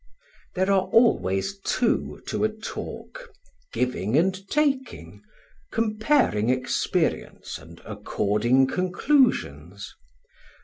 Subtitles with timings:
[0.55, 3.29] There are always two to a talk,
[3.71, 5.21] giving and taking,
[5.71, 9.93] comparing experience and according conclusions.